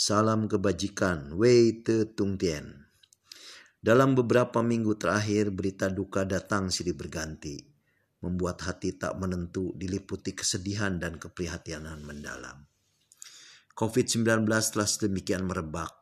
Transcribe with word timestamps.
Salam 0.00 0.48
kebajikan, 0.48 1.36
Wei 1.36 1.84
Te 1.84 2.08
Tung 2.16 2.40
Tien. 2.40 2.88
Dalam 3.76 4.16
beberapa 4.16 4.64
minggu 4.64 4.96
terakhir, 4.96 5.52
berita 5.52 5.92
duka 5.92 6.24
datang 6.24 6.72
silih 6.72 6.96
berganti, 6.96 7.60
membuat 8.24 8.64
hati 8.64 8.96
tak 8.96 9.20
menentu 9.20 9.76
diliputi 9.76 10.32
kesedihan 10.32 10.96
dan 10.96 11.20
keprihatinan 11.20 12.00
mendalam. 12.00 12.64
COVID-19 13.76 14.48
telah 14.48 14.88
sedemikian 14.88 15.44
merebak, 15.44 15.92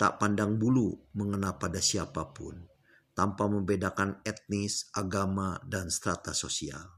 tak 0.00 0.16
pandang 0.16 0.56
bulu 0.56 0.96
mengena 1.12 1.60
pada 1.60 1.76
siapa 1.76 2.32
pun, 2.32 2.56
tanpa 3.12 3.52
membedakan 3.52 4.24
etnis, 4.24 4.88
agama, 4.96 5.60
dan 5.60 5.92
strata 5.92 6.32
sosial. 6.32 6.88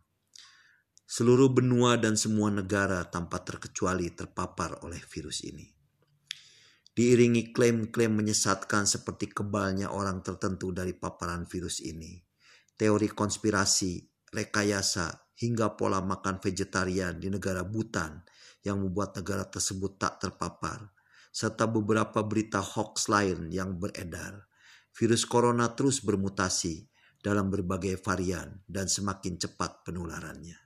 Seluruh 1.03 1.51
benua 1.51 1.99
dan 1.99 2.15
semua 2.15 2.55
negara 2.55 3.03
tanpa 3.11 3.43
terkecuali 3.43 4.15
terpapar 4.15 4.87
oleh 4.87 5.03
virus 5.03 5.43
ini 5.43 5.78
diiringi 6.99 7.55
klaim-klaim 7.55 8.11
menyesatkan 8.11 8.83
seperti 8.83 9.31
kebalnya 9.31 9.95
orang 9.95 10.19
tertentu 10.19 10.75
dari 10.75 10.99
paparan 10.99 11.47
virus 11.47 11.79
ini. 11.79 12.19
Teori 12.75 13.07
konspirasi, 13.07 14.03
rekayasa, 14.35 15.31
hingga 15.39 15.79
pola 15.79 16.03
makan 16.03 16.43
vegetarian 16.43 17.23
di 17.23 17.31
negara 17.31 17.63
Butan 17.63 18.19
yang 18.67 18.83
membuat 18.83 19.15
negara 19.15 19.47
tersebut 19.47 19.95
tak 19.95 20.19
terpapar, 20.27 20.91
serta 21.31 21.71
beberapa 21.71 22.27
berita 22.27 22.59
hoax 22.59 23.07
lain 23.07 23.47
yang 23.55 23.79
beredar. 23.79 24.51
Virus 24.91 25.23
corona 25.23 25.71
terus 25.79 26.03
bermutasi 26.03 26.83
dalam 27.23 27.47
berbagai 27.47 28.03
varian 28.03 28.59
dan 28.67 28.91
semakin 28.91 29.39
cepat 29.39 29.87
penularannya. 29.87 30.59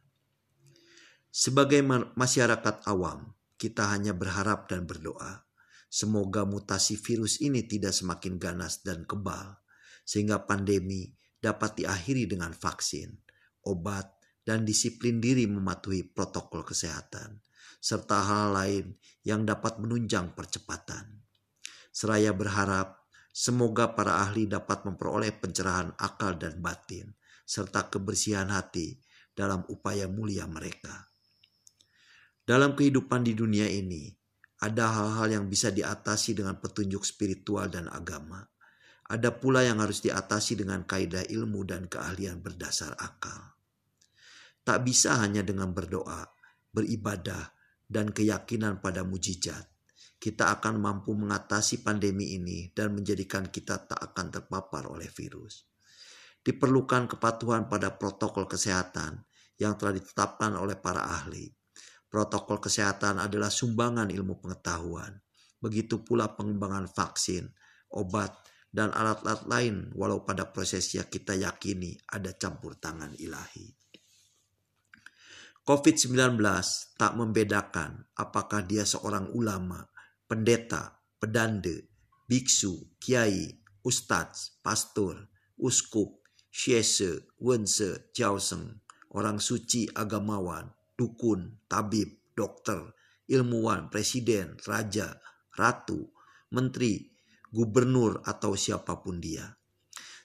Sebagai 1.29 1.85
masyarakat 2.17 2.89
awam, 2.89 3.37
kita 3.61 3.93
hanya 3.93 4.17
berharap 4.17 4.73
dan 4.73 4.89
berdoa 4.89 5.52
Semoga 5.93 6.49
mutasi 6.49 6.97
virus 6.97 7.45
ini 7.45 7.69
tidak 7.69 7.93
semakin 7.93 8.41
ganas 8.41 8.81
dan 8.81 9.05
kebal, 9.05 9.61
sehingga 10.09 10.41
pandemi 10.49 11.13
dapat 11.37 11.85
diakhiri 11.85 12.25
dengan 12.25 12.57
vaksin, 12.57 13.13
obat, 13.69 14.09
dan 14.41 14.65
disiplin 14.65 15.21
diri 15.21 15.45
mematuhi 15.45 16.01
protokol 16.09 16.65
kesehatan, 16.65 17.45
serta 17.77 18.25
hal 18.25 18.57
lain 18.57 18.87
yang 19.21 19.45
dapat 19.45 19.77
menunjang 19.85 20.33
percepatan. 20.33 21.29
Seraya 21.93 22.33
berharap 22.33 23.05
semoga 23.29 23.93
para 23.93 24.25
ahli 24.25 24.49
dapat 24.49 24.89
memperoleh 24.89 25.29
pencerahan 25.45 25.93
akal 26.01 26.41
dan 26.41 26.57
batin, 26.65 27.13
serta 27.45 27.93
kebersihan 27.93 28.49
hati 28.49 28.97
dalam 29.37 29.69
upaya 29.69 30.09
mulia 30.09 30.49
mereka. 30.49 31.13
Dalam 32.49 32.73
kehidupan 32.73 33.29
di 33.29 33.37
dunia 33.37 33.69
ini, 33.69 34.22
ada 34.63 34.95
hal-hal 34.95 35.43
yang 35.43 35.45
bisa 35.51 35.75
diatasi 35.75 36.39
dengan 36.39 36.63
petunjuk 36.63 37.03
spiritual 37.03 37.67
dan 37.67 37.91
agama. 37.91 38.47
Ada 39.11 39.35
pula 39.35 39.67
yang 39.67 39.83
harus 39.83 39.99
diatasi 39.99 40.63
dengan 40.63 40.87
kaidah 40.87 41.27
ilmu 41.27 41.67
dan 41.67 41.91
keahlian 41.91 42.39
berdasar 42.39 42.95
akal. 42.95 43.59
Tak 44.63 44.87
bisa 44.87 45.19
hanya 45.19 45.43
dengan 45.43 45.75
berdoa, 45.75 46.23
beribadah, 46.71 47.51
dan 47.91 48.15
keyakinan 48.15 48.79
pada 48.79 49.03
mujizat. 49.03 49.67
Kita 50.23 50.55
akan 50.55 50.79
mampu 50.79 51.19
mengatasi 51.19 51.83
pandemi 51.83 52.39
ini 52.39 52.71
dan 52.71 52.95
menjadikan 52.95 53.51
kita 53.51 53.83
tak 53.91 53.99
akan 53.99 54.31
terpapar 54.31 54.87
oleh 54.87 55.11
virus. 55.11 55.67
Diperlukan 56.39 57.11
kepatuhan 57.11 57.67
pada 57.67 57.99
protokol 57.99 58.47
kesehatan 58.47 59.27
yang 59.59 59.75
telah 59.75 59.99
ditetapkan 59.99 60.55
oleh 60.55 60.79
para 60.79 61.03
ahli 61.03 61.51
Protokol 62.13 62.61
kesehatan 62.61 63.17
adalah 63.17 63.49
sumbangan 63.49 64.13
ilmu 64.13 64.37
pengetahuan. 64.37 65.17
Begitu 65.57 66.05
pula 66.05 66.37
pengembangan 66.37 66.85
vaksin, 66.85 67.49
obat, 67.89 68.37
dan 68.69 68.93
alat-alat 68.93 69.49
lain 69.49 69.77
walau 69.97 70.21
pada 70.21 70.45
prosesnya 70.53 71.09
kita 71.09 71.33
yakini 71.33 71.97
ada 72.13 72.37
campur 72.37 72.77
tangan 72.77 73.17
ilahi. 73.17 73.65
COVID-19 75.65 76.37
tak 77.01 77.13
membedakan 77.17 78.05
apakah 78.13 78.61
dia 78.61 78.85
seorang 78.85 79.33
ulama, 79.33 79.89
pendeta, 80.29 81.01
pedande, 81.17 81.89
biksu, 82.29 82.93
kiai, 83.01 83.57
ustadz, 83.89 84.61
pastor, 84.61 85.33
uskup, 85.57 86.21
syese, 86.53 87.33
wense, 87.41 88.13
jauseng, 88.13 88.85
orang 89.17 89.39
suci 89.39 89.89
agamawan, 89.97 90.69
dukun, 91.03 91.59
tabib, 91.67 92.31
dokter, 92.39 92.79
ilmuwan, 93.27 93.91
presiden, 93.91 94.55
raja, 94.63 95.19
ratu, 95.59 96.15
menteri, 96.55 97.11
gubernur, 97.51 98.23
atau 98.23 98.55
siapa 98.55 99.03
pun 99.03 99.19
dia. 99.19 99.59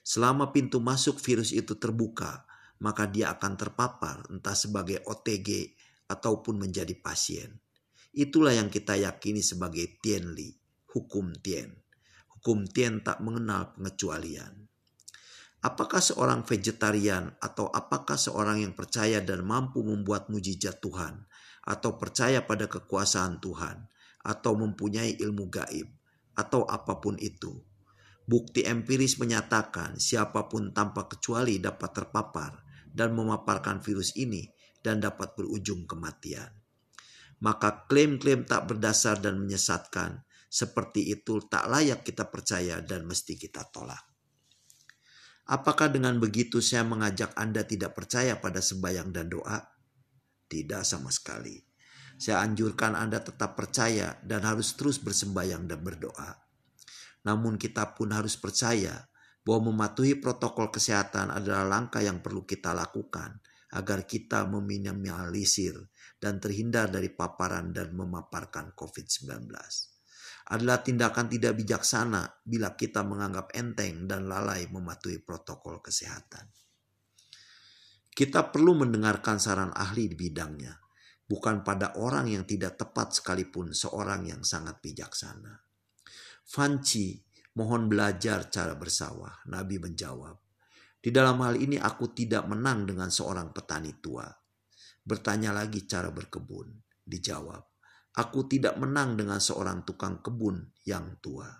Selama 0.06 0.54
pintu 0.54 0.78
masuk 0.78 1.18
virus 1.18 1.50
itu 1.50 1.74
terbuka, 1.74 2.46
maka 2.78 3.10
dia 3.10 3.34
akan 3.34 3.58
terpapar 3.58 4.22
entah 4.30 4.54
sebagai 4.54 5.02
OTG 5.02 5.74
ataupun 6.06 6.62
menjadi 6.62 6.94
pasien. 6.94 7.58
Itulah 8.14 8.54
yang 8.54 8.70
kita 8.70 8.94
yakini 8.94 9.42
sebagai 9.42 9.98
Tianli, 9.98 10.54
hukum 10.94 11.34
Tien. 11.42 11.74
Hukum 12.38 12.70
Tien 12.70 13.02
tak 13.02 13.18
mengenal 13.18 13.74
pengecualian. 13.74 14.70
Apakah 15.68 16.00
seorang 16.00 16.48
vegetarian 16.48 17.28
atau 17.44 17.68
apakah 17.68 18.16
seorang 18.16 18.64
yang 18.64 18.72
percaya 18.72 19.20
dan 19.20 19.44
mampu 19.44 19.84
membuat 19.84 20.32
mujizat 20.32 20.80
Tuhan 20.80 21.28
atau 21.68 22.00
percaya 22.00 22.40
pada 22.40 22.64
kekuasaan 22.72 23.36
Tuhan 23.36 23.84
atau 24.24 24.56
mempunyai 24.56 25.20
ilmu 25.20 25.52
gaib 25.52 25.92
atau 26.40 26.64
apa 26.64 27.04
pun 27.04 27.20
itu. 27.20 27.52
Bukti 28.24 28.64
empiris 28.64 29.20
menyatakan 29.20 30.00
siapa 30.00 30.48
pun 30.48 30.72
tanpa 30.72 31.04
kecuali 31.04 31.60
dapat 31.60 31.90
terpapar 31.92 32.64
dan 32.88 33.12
memaparkan 33.12 33.84
virus 33.84 34.16
ini 34.16 34.48
dan 34.80 35.04
dapat 35.04 35.36
berujung 35.36 35.84
kematian. 35.84 36.48
Maka 37.44 37.84
klaim-klaim 37.84 38.48
tak 38.48 38.72
berdasar 38.72 39.20
dan 39.20 39.36
menyesatkan 39.36 40.24
seperti 40.48 41.12
itu 41.12 41.44
tak 41.44 41.68
layak 41.68 42.08
kita 42.08 42.24
percaya 42.32 42.80
dan 42.80 43.04
mesti 43.04 43.36
kita 43.36 43.68
tolak. 43.68 44.07
Apakah 45.48 45.88
dengan 45.88 46.20
begitu 46.20 46.60
saya 46.60 46.84
mengajak 46.84 47.32
Anda 47.32 47.64
tidak 47.64 47.96
percaya 47.96 48.36
pada 48.36 48.60
sembahyang 48.60 49.08
dan 49.16 49.32
doa? 49.32 49.56
Tidak 50.44 50.84
sama 50.84 51.08
sekali. 51.08 51.56
Saya 52.20 52.44
anjurkan 52.44 52.92
Anda 52.92 53.24
tetap 53.24 53.56
percaya 53.56 54.20
dan 54.20 54.44
harus 54.44 54.76
terus 54.76 55.00
bersembahyang 55.00 55.64
dan 55.64 55.80
berdoa. 55.80 56.36
Namun 57.24 57.56
kita 57.56 57.96
pun 57.96 58.12
harus 58.12 58.36
percaya 58.36 59.08
bahwa 59.40 59.72
mematuhi 59.72 60.20
protokol 60.20 60.68
kesehatan 60.68 61.32
adalah 61.32 61.64
langkah 61.64 62.04
yang 62.04 62.20
perlu 62.20 62.44
kita 62.44 62.76
lakukan 62.76 63.40
agar 63.72 64.04
kita 64.04 64.44
meminimalisir 64.44 65.80
dan 66.20 66.44
terhindar 66.44 66.92
dari 66.92 67.08
paparan 67.08 67.72
dan 67.72 67.96
memaparkan 67.96 68.76
COVID-19 68.76 69.48
adalah 70.48 70.80
tindakan 70.80 71.28
tidak 71.28 71.60
bijaksana 71.60 72.40
bila 72.40 72.72
kita 72.72 73.04
menganggap 73.04 73.52
enteng 73.52 74.08
dan 74.08 74.24
lalai 74.24 74.64
mematuhi 74.72 75.20
protokol 75.20 75.84
kesehatan. 75.84 76.48
Kita 78.08 78.48
perlu 78.48 78.82
mendengarkan 78.82 79.36
saran 79.38 79.70
ahli 79.76 80.10
di 80.10 80.16
bidangnya, 80.16 80.74
bukan 81.28 81.62
pada 81.62 81.94
orang 82.00 82.32
yang 82.32 82.48
tidak 82.48 82.80
tepat 82.80 83.14
sekalipun 83.14 83.76
seorang 83.76 84.26
yang 84.26 84.42
sangat 84.42 84.80
bijaksana. 84.80 85.62
Fanci 86.48 87.20
mohon 87.60 87.86
belajar 87.86 88.48
cara 88.48 88.74
bersawah. 88.74 89.44
Nabi 89.52 89.76
menjawab, 89.78 90.34
di 90.98 91.14
dalam 91.14 91.38
hal 91.44 91.60
ini 91.60 91.78
aku 91.78 92.10
tidak 92.10 92.48
menang 92.50 92.88
dengan 92.88 93.12
seorang 93.12 93.54
petani 93.54 94.00
tua. 94.02 94.26
Bertanya 95.04 95.54
lagi 95.54 95.86
cara 95.86 96.10
berkebun. 96.10 96.74
Dijawab, 97.08 97.77
Aku 98.16 98.48
tidak 98.48 98.80
menang 98.80 99.18
dengan 99.18 99.42
seorang 99.42 99.84
tukang 99.84 100.24
kebun 100.24 100.72
yang 100.88 101.20
tua. 101.20 101.50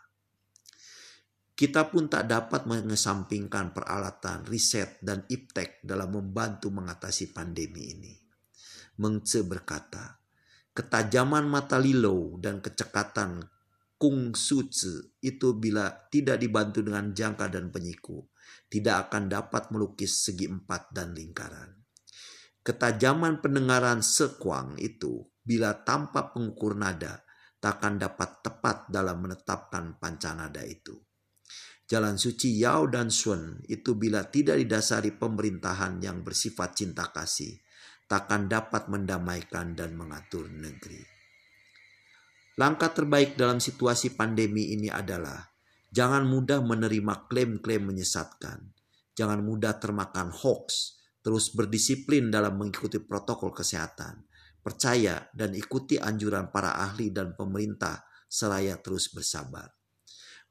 Kita 1.58 1.90
pun 1.90 2.06
tak 2.06 2.30
dapat 2.30 2.70
mengesampingkan 2.70 3.74
peralatan, 3.74 4.46
riset, 4.46 5.02
dan 5.02 5.26
iptek 5.26 5.82
dalam 5.82 6.14
membantu 6.14 6.70
mengatasi 6.70 7.34
pandemi 7.34 7.98
ini. 7.98 8.14
Mengce 9.02 9.42
berkata, 9.42 10.22
ketajaman 10.70 11.50
mata 11.50 11.82
Lilo 11.82 12.38
dan 12.38 12.62
kecekatan 12.62 13.42
Kung 13.98 14.30
Su 14.38 14.62
itu 15.18 15.48
bila 15.58 15.90
tidak 16.06 16.38
dibantu 16.38 16.86
dengan 16.86 17.10
jangka 17.10 17.50
dan 17.50 17.74
penyiku, 17.74 18.22
tidak 18.70 19.10
akan 19.10 19.26
dapat 19.26 19.74
melukis 19.74 20.22
segi 20.22 20.46
empat 20.46 20.94
dan 20.94 21.18
lingkaran. 21.18 21.74
Ketajaman 22.62 23.42
pendengaran 23.42 23.98
sekuang 23.98 24.78
itu 24.78 25.26
bila 25.48 25.72
tanpa 25.80 26.28
pengukur 26.28 26.76
nada 26.76 27.24
takkan 27.56 27.96
dapat 27.96 28.44
tepat 28.44 28.92
dalam 28.92 29.24
menetapkan 29.24 29.96
pancanada 29.96 30.60
itu. 30.60 30.92
Jalan 31.88 32.20
suci 32.20 32.60
Yao 32.60 32.84
dan 32.84 33.08
Sun 33.08 33.64
itu 33.64 33.96
bila 33.96 34.28
tidak 34.28 34.60
didasari 34.60 35.16
pemerintahan 35.16 36.04
yang 36.04 36.20
bersifat 36.20 36.76
cinta 36.76 37.08
kasih, 37.08 37.56
takkan 38.04 38.44
dapat 38.44 38.92
mendamaikan 38.92 39.72
dan 39.72 39.96
mengatur 39.96 40.52
negeri. 40.52 41.00
Langkah 42.60 42.92
terbaik 42.92 43.40
dalam 43.40 43.56
situasi 43.56 44.12
pandemi 44.12 44.76
ini 44.76 44.92
adalah 44.92 45.48
jangan 45.88 46.28
mudah 46.28 46.60
menerima 46.60 47.24
klaim-klaim 47.30 47.88
menyesatkan. 47.88 48.68
Jangan 49.16 49.40
mudah 49.40 49.80
termakan 49.80 50.28
hoax, 50.28 50.98
terus 51.24 51.48
berdisiplin 51.56 52.28
dalam 52.28 52.60
mengikuti 52.60 53.00
protokol 53.00 53.56
kesehatan. 53.56 54.27
Percaya 54.68 55.32
dan 55.32 55.56
ikuti 55.56 55.96
anjuran 55.96 56.52
para 56.52 56.76
ahli 56.76 57.08
dan 57.08 57.32
pemerintah 57.32 58.04
seraya 58.28 58.76
terus 58.76 59.08
bersabar. 59.08 59.64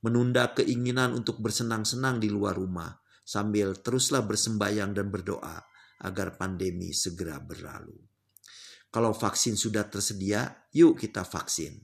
Menunda 0.01 0.57
keinginan 0.57 1.13
untuk 1.13 1.37
bersenang-senang 1.37 2.17
di 2.17 2.25
luar 2.25 2.57
rumah 2.57 2.97
sambil 3.21 3.77
teruslah 3.77 4.25
bersembayang 4.25 4.97
dan 4.97 5.13
berdoa 5.13 5.61
agar 6.01 6.33
pandemi 6.33 6.97
segera 6.97 7.37
berlalu. 7.37 7.93
Kalau 8.89 9.13
vaksin 9.13 9.53
sudah 9.53 9.85
tersedia, 9.85 10.65
yuk 10.73 10.97
kita 10.97 11.21
vaksin. 11.21 11.77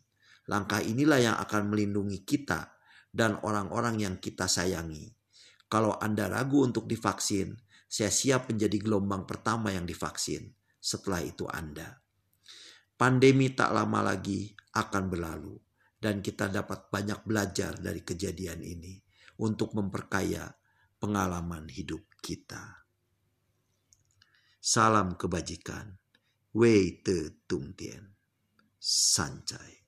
Langkah 0.50 0.82
inilah 0.82 1.22
yang 1.22 1.38
akan 1.38 1.70
melindungi 1.70 2.26
kita 2.26 2.82
dan 3.14 3.38
orang-orang 3.46 4.02
yang 4.02 4.16
kita 4.18 4.50
sayangi. 4.50 5.14
Kalau 5.70 6.02
Anda 6.02 6.34
ragu 6.34 6.66
untuk 6.66 6.90
divaksin, 6.90 7.54
saya 7.86 8.10
siap 8.10 8.50
menjadi 8.50 8.82
gelombang 8.82 9.30
pertama 9.30 9.70
yang 9.70 9.86
divaksin. 9.86 10.50
Setelah 10.82 11.22
itu 11.22 11.46
Anda. 11.46 12.03
Pandemi 12.94 13.52
tak 13.52 13.74
lama 13.74 14.14
lagi 14.14 14.54
akan 14.74 15.04
berlalu 15.10 15.58
dan 15.98 16.20
kita 16.20 16.48
dapat 16.48 16.88
banyak 16.92 17.24
belajar 17.24 17.76
dari 17.80 18.04
kejadian 18.04 18.60
ini 18.60 19.00
untuk 19.40 19.74
memperkaya 19.76 20.52
pengalaman 21.00 21.68
hidup 21.68 22.06
kita. 22.24 22.88
Salam 24.64 25.20
kebajikan. 25.20 26.00
Wei 26.56 27.04
Te 27.04 27.44
Tung 27.44 27.76
Tien. 27.76 28.08
Sancai. 28.80 29.83